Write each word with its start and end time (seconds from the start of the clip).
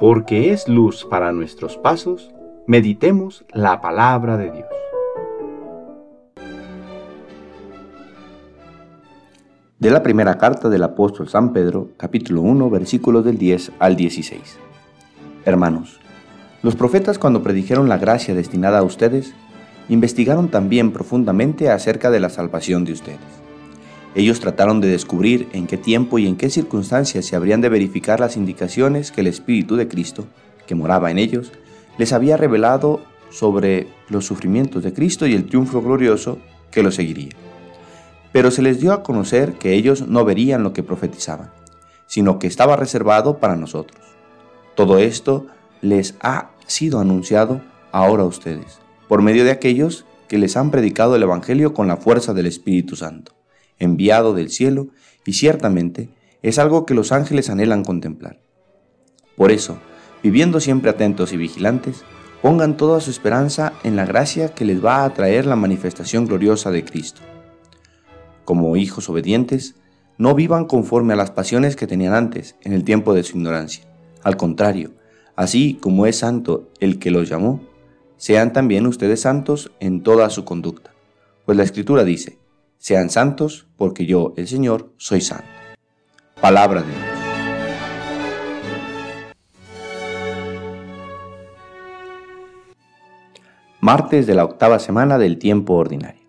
porque 0.00 0.50
es 0.50 0.66
luz 0.66 1.04
para 1.04 1.30
nuestros 1.30 1.76
pasos, 1.76 2.30
meditemos 2.66 3.44
la 3.52 3.82
palabra 3.82 4.38
de 4.38 4.50
Dios. 4.50 4.68
De 9.78 9.90
la 9.90 10.02
primera 10.02 10.38
carta 10.38 10.70
del 10.70 10.84
apóstol 10.84 11.28
San 11.28 11.52
Pedro, 11.52 11.90
capítulo 11.98 12.40
1, 12.40 12.70
versículos 12.70 13.26
del 13.26 13.36
10 13.36 13.72
al 13.78 13.96
16. 13.96 14.58
Hermanos, 15.44 16.00
los 16.62 16.76
profetas 16.76 17.18
cuando 17.18 17.42
predijeron 17.42 17.90
la 17.90 17.98
gracia 17.98 18.34
destinada 18.34 18.78
a 18.78 18.82
ustedes, 18.82 19.34
investigaron 19.90 20.48
también 20.48 20.92
profundamente 20.92 21.68
acerca 21.68 22.10
de 22.10 22.20
la 22.20 22.30
salvación 22.30 22.86
de 22.86 22.92
ustedes. 22.92 23.39
Ellos 24.14 24.40
trataron 24.40 24.80
de 24.80 24.88
descubrir 24.88 25.48
en 25.52 25.66
qué 25.66 25.76
tiempo 25.76 26.18
y 26.18 26.26
en 26.26 26.36
qué 26.36 26.50
circunstancias 26.50 27.24
se 27.24 27.36
habrían 27.36 27.60
de 27.60 27.68
verificar 27.68 28.18
las 28.18 28.36
indicaciones 28.36 29.12
que 29.12 29.20
el 29.20 29.28
Espíritu 29.28 29.76
de 29.76 29.86
Cristo, 29.86 30.26
que 30.66 30.74
moraba 30.74 31.10
en 31.10 31.18
ellos, 31.18 31.52
les 31.96 32.12
había 32.12 32.36
revelado 32.36 33.02
sobre 33.30 33.86
los 34.08 34.26
sufrimientos 34.26 34.82
de 34.82 34.92
Cristo 34.92 35.26
y 35.26 35.34
el 35.34 35.46
triunfo 35.46 35.80
glorioso 35.80 36.38
que 36.70 36.82
lo 36.82 36.90
seguiría. 36.90 37.30
Pero 38.32 38.50
se 38.50 38.62
les 38.62 38.80
dio 38.80 38.92
a 38.92 39.02
conocer 39.02 39.54
que 39.54 39.74
ellos 39.74 40.06
no 40.08 40.24
verían 40.24 40.62
lo 40.62 40.72
que 40.72 40.82
profetizaban, 40.82 41.50
sino 42.06 42.38
que 42.38 42.48
estaba 42.48 42.76
reservado 42.76 43.38
para 43.38 43.56
nosotros. 43.56 44.00
Todo 44.74 44.98
esto 44.98 45.46
les 45.82 46.14
ha 46.20 46.50
sido 46.66 47.00
anunciado 47.00 47.60
ahora 47.92 48.24
a 48.24 48.26
ustedes, 48.26 48.78
por 49.08 49.22
medio 49.22 49.44
de 49.44 49.50
aquellos 49.50 50.04
que 50.28 50.38
les 50.38 50.56
han 50.56 50.70
predicado 50.70 51.16
el 51.16 51.22
Evangelio 51.22 51.74
con 51.74 51.88
la 51.88 51.96
fuerza 51.96 52.34
del 52.34 52.46
Espíritu 52.46 52.94
Santo, 52.96 53.32
enviado 53.80 54.32
del 54.34 54.50
cielo, 54.50 54.88
y 55.26 55.32
ciertamente 55.32 56.10
es 56.42 56.58
algo 56.58 56.86
que 56.86 56.94
los 56.94 57.12
ángeles 57.12 57.50
anhelan 57.50 57.84
contemplar. 57.84 58.40
Por 59.36 59.50
eso, 59.50 59.78
viviendo 60.22 60.60
siempre 60.60 60.90
atentos 60.90 61.32
y 61.32 61.36
vigilantes, 61.36 62.04
pongan 62.42 62.76
toda 62.76 63.00
su 63.00 63.10
esperanza 63.10 63.72
en 63.82 63.96
la 63.96 64.06
gracia 64.06 64.54
que 64.54 64.64
les 64.64 64.84
va 64.84 65.04
a 65.04 65.12
traer 65.12 65.46
la 65.46 65.56
manifestación 65.56 66.26
gloriosa 66.26 66.70
de 66.70 66.84
Cristo. 66.84 67.20
Como 68.44 68.76
hijos 68.76 69.08
obedientes, 69.08 69.74
no 70.18 70.34
vivan 70.34 70.66
conforme 70.66 71.14
a 71.14 71.16
las 71.16 71.30
pasiones 71.30 71.76
que 71.76 71.86
tenían 71.86 72.14
antes, 72.14 72.56
en 72.62 72.72
el 72.72 72.84
tiempo 72.84 73.14
de 73.14 73.22
su 73.22 73.36
ignorancia. 73.36 73.84
Al 74.22 74.36
contrario, 74.36 74.92
así 75.36 75.78
como 75.80 76.06
es 76.06 76.16
santo 76.16 76.68
el 76.80 76.98
que 76.98 77.10
los 77.10 77.28
llamó, 77.28 77.62
sean 78.16 78.52
también 78.52 78.86
ustedes 78.86 79.22
santos 79.22 79.72
en 79.80 80.02
toda 80.02 80.28
su 80.28 80.44
conducta. 80.44 80.92
Pues 81.46 81.56
la 81.56 81.64
Escritura 81.64 82.04
dice, 82.04 82.39
sean 82.80 83.10
santos 83.10 83.68
porque 83.76 84.06
yo, 84.06 84.32
el 84.38 84.48
Señor, 84.48 84.94
soy 84.96 85.20
santo. 85.20 85.44
Palabra 86.40 86.80
de 86.80 86.88
Dios. 86.88 87.00
Martes 93.80 94.26
de 94.26 94.34
la 94.34 94.44
octava 94.44 94.78
semana 94.78 95.18
del 95.18 95.38
tiempo 95.38 95.74
ordinario. 95.74 96.22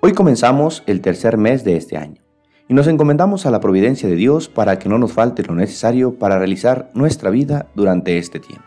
Hoy 0.00 0.12
comenzamos 0.12 0.82
el 0.86 1.00
tercer 1.00 1.38
mes 1.38 1.64
de 1.64 1.76
este 1.76 1.96
año 1.96 2.22
y 2.68 2.74
nos 2.74 2.86
encomendamos 2.86 3.46
a 3.46 3.50
la 3.50 3.60
providencia 3.60 4.06
de 4.06 4.16
Dios 4.16 4.50
para 4.50 4.78
que 4.78 4.90
no 4.90 4.98
nos 4.98 5.14
falte 5.14 5.42
lo 5.42 5.54
necesario 5.54 6.18
para 6.18 6.38
realizar 6.38 6.90
nuestra 6.92 7.30
vida 7.30 7.68
durante 7.74 8.18
este 8.18 8.38
tiempo. 8.38 8.64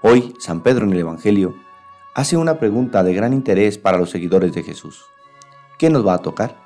Hoy, 0.00 0.34
San 0.38 0.62
Pedro 0.62 0.86
en 0.86 0.94
el 0.94 1.00
Evangelio 1.00 1.54
hace 2.14 2.38
una 2.38 2.58
pregunta 2.58 3.02
de 3.02 3.12
gran 3.12 3.34
interés 3.34 3.76
para 3.76 3.98
los 3.98 4.08
seguidores 4.08 4.54
de 4.54 4.62
Jesús. 4.62 5.04
¿Qué 5.78 5.90
nos 5.90 6.06
va 6.06 6.14
a 6.14 6.22
tocar? 6.22 6.56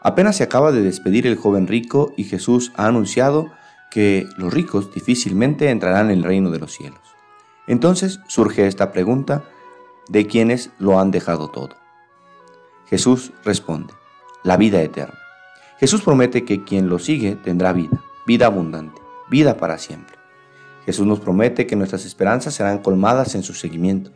Apenas 0.00 0.36
se 0.36 0.42
acaba 0.42 0.72
de 0.72 0.82
despedir 0.82 1.26
el 1.26 1.36
joven 1.36 1.66
rico 1.66 2.12
y 2.16 2.24
Jesús 2.24 2.72
ha 2.76 2.86
anunciado 2.86 3.50
que 3.90 4.26
los 4.36 4.52
ricos 4.52 4.92
difícilmente 4.92 5.70
entrarán 5.70 6.10
en 6.10 6.18
el 6.18 6.24
reino 6.24 6.50
de 6.50 6.58
los 6.58 6.72
cielos. 6.72 7.00
Entonces 7.66 8.20
surge 8.26 8.66
esta 8.66 8.90
pregunta 8.90 9.44
de 10.08 10.26
quienes 10.26 10.70
lo 10.78 10.98
han 10.98 11.10
dejado 11.10 11.48
todo. 11.48 11.76
Jesús 12.86 13.32
responde, 13.44 13.92
la 14.42 14.56
vida 14.56 14.82
eterna. 14.82 15.18
Jesús 15.78 16.02
promete 16.02 16.44
que 16.44 16.64
quien 16.64 16.88
lo 16.88 16.98
sigue 16.98 17.36
tendrá 17.36 17.72
vida, 17.72 18.02
vida 18.26 18.46
abundante, 18.46 19.00
vida 19.30 19.56
para 19.56 19.78
siempre. 19.78 20.16
Jesús 20.84 21.06
nos 21.06 21.20
promete 21.20 21.66
que 21.66 21.76
nuestras 21.76 22.04
esperanzas 22.04 22.54
serán 22.54 22.78
colmadas 22.78 23.34
en 23.34 23.42
su 23.42 23.54
seguimiento, 23.54 24.10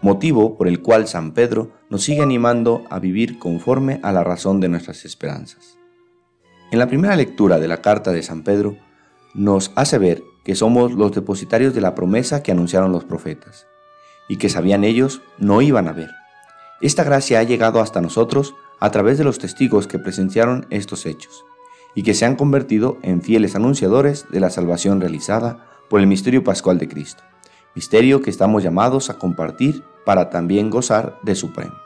motivo 0.00 0.56
por 0.56 0.68
el 0.68 0.80
cual 0.80 1.08
San 1.08 1.32
Pedro 1.32 1.72
nos 1.90 2.02
sigue 2.02 2.22
animando 2.22 2.84
a 2.90 2.98
vivir 2.98 3.38
conforme 3.38 4.00
a 4.02 4.12
la 4.12 4.24
razón 4.24 4.60
de 4.60 4.68
nuestras 4.68 5.04
esperanzas. 5.04 5.78
En 6.70 6.78
la 6.78 6.86
primera 6.86 7.16
lectura 7.16 7.58
de 7.58 7.68
la 7.68 7.80
carta 7.80 8.12
de 8.12 8.22
San 8.22 8.42
Pedro, 8.42 8.76
nos 9.34 9.72
hace 9.74 9.98
ver 9.98 10.22
que 10.44 10.54
somos 10.54 10.92
los 10.92 11.12
depositarios 11.12 11.74
de 11.74 11.80
la 11.80 11.94
promesa 11.94 12.42
que 12.42 12.52
anunciaron 12.52 12.92
los 12.92 13.04
profetas, 13.04 13.66
y 14.28 14.36
que 14.36 14.48
sabían 14.48 14.84
ellos 14.84 15.22
no 15.38 15.62
iban 15.62 15.88
a 15.88 15.92
ver. 15.92 16.10
Esta 16.80 17.02
gracia 17.02 17.40
ha 17.40 17.42
llegado 17.42 17.80
hasta 17.80 18.00
nosotros 18.00 18.54
a 18.78 18.90
través 18.90 19.18
de 19.18 19.24
los 19.24 19.38
testigos 19.38 19.88
que 19.88 19.98
presenciaron 19.98 20.66
estos 20.70 21.06
hechos 21.06 21.44
y 21.94 22.02
que 22.04 22.14
se 22.14 22.24
han 22.24 22.36
convertido 22.36 22.98
en 23.02 23.22
fieles 23.22 23.56
anunciadores 23.56 24.26
de 24.30 24.38
la 24.38 24.50
salvación 24.50 25.00
realizada 25.00 25.66
por 25.88 26.00
el 26.00 26.06
misterio 26.06 26.44
pascual 26.44 26.78
de 26.78 26.86
Cristo, 26.86 27.24
misterio 27.78 28.22
que 28.22 28.30
estamos 28.30 28.64
llamados 28.64 29.08
a 29.08 29.20
compartir 29.20 29.84
para 30.04 30.30
también 30.30 30.68
gozar 30.68 31.16
de 31.22 31.36
su 31.36 31.52
premio. 31.52 31.78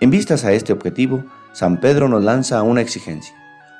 En 0.00 0.10
vistas 0.10 0.44
a 0.44 0.52
este 0.52 0.72
objetivo, 0.72 1.22
San 1.52 1.78
Pedro 1.78 2.08
nos 2.08 2.24
lanza 2.24 2.60
una 2.64 2.80
exigencia, 2.80 3.32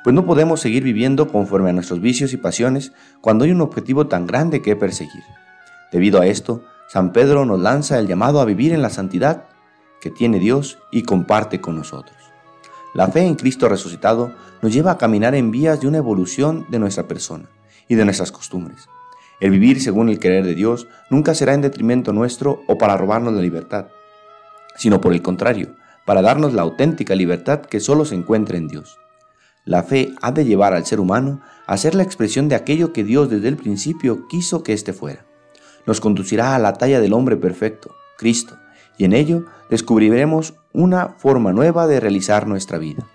pues 0.05 0.13
no 0.13 0.25
podemos 0.25 0.61
seguir 0.61 0.83
viviendo 0.83 1.27
conforme 1.27 1.69
a 1.69 1.73
nuestros 1.73 1.99
vicios 1.99 2.31
y 2.31 2.37
pasiones 2.37 2.93
cuando 3.19 3.43
hay 3.43 3.51
un 3.51 3.59
objetivo 3.59 4.07
tan 4.07 4.25
grande 4.25 4.61
que 4.61 4.77
perseguir. 4.77 5.25
Debido 5.91 6.21
a 6.21 6.27
esto, 6.27 6.63
San 6.87 7.11
Pedro 7.11 7.43
nos 7.45 7.59
lanza 7.59 7.99
el 7.99 8.07
llamado 8.07 8.39
a 8.39 8.45
vivir 8.45 8.71
en 8.71 8.81
la 8.81 8.89
santidad 8.89 9.49
que 9.99 10.11
tiene 10.11 10.39
Dios 10.39 10.79
y 10.93 11.03
comparte 11.03 11.59
con 11.59 11.75
nosotros. 11.75 12.15
La 12.93 13.09
fe 13.09 13.25
en 13.25 13.35
Cristo 13.35 13.67
resucitado 13.67 14.33
nos 14.61 14.71
lleva 14.71 14.91
a 14.91 14.97
caminar 14.97 15.35
en 15.35 15.51
vías 15.51 15.81
de 15.81 15.87
una 15.89 15.97
evolución 15.97 16.67
de 16.69 16.79
nuestra 16.79 17.05
persona 17.05 17.49
y 17.89 17.95
de 17.95 18.05
nuestras 18.05 18.31
costumbres. 18.31 18.87
El 19.41 19.49
vivir 19.49 19.81
según 19.81 20.07
el 20.07 20.19
querer 20.19 20.45
de 20.45 20.53
Dios 20.53 20.87
nunca 21.09 21.33
será 21.33 21.55
en 21.55 21.61
detrimento 21.61 22.13
nuestro 22.13 22.61
o 22.67 22.77
para 22.77 22.95
robarnos 22.95 23.33
la 23.33 23.41
libertad, 23.41 23.87
sino 24.75 25.01
por 25.01 25.13
el 25.13 25.23
contrario, 25.23 25.75
para 26.05 26.21
darnos 26.21 26.53
la 26.53 26.61
auténtica 26.61 27.15
libertad 27.15 27.61
que 27.61 27.79
solo 27.79 28.05
se 28.05 28.13
encuentra 28.13 28.57
en 28.57 28.67
Dios. 28.67 28.99
La 29.65 29.81
fe 29.81 30.13
ha 30.21 30.31
de 30.31 30.45
llevar 30.45 30.73
al 30.73 30.85
ser 30.85 30.99
humano 30.99 31.41
a 31.65 31.77
ser 31.77 31.95
la 31.95 32.03
expresión 32.03 32.49
de 32.49 32.55
aquello 32.55 32.93
que 32.93 33.03
Dios 33.03 33.29
desde 33.29 33.47
el 33.47 33.57
principio 33.57 34.27
quiso 34.27 34.61
que 34.61 34.73
éste 34.73 34.93
fuera. 34.93 35.25
Nos 35.87 36.01
conducirá 36.01 36.55
a 36.55 36.59
la 36.59 36.73
talla 36.73 36.99
del 36.99 37.13
hombre 37.13 37.35
perfecto, 37.35 37.95
Cristo, 38.17 38.57
y 38.97 39.05
en 39.05 39.13
ello 39.13 39.45
descubriremos 39.71 40.53
una 40.71 41.09
forma 41.17 41.51
nueva 41.51 41.87
de 41.87 41.99
realizar 41.99 42.45
nuestra 42.45 42.77
vida. 42.77 43.07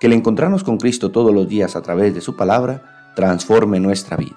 Que 0.00 0.06
el 0.06 0.14
encontrarnos 0.14 0.64
con 0.64 0.78
Cristo 0.78 1.10
todos 1.10 1.34
los 1.34 1.46
días 1.48 1.76
a 1.76 1.82
través 1.82 2.14
de 2.14 2.22
su 2.22 2.34
palabra 2.34 3.12
transforme 3.14 3.78
nuestra 3.78 4.16
vida. 4.16 4.36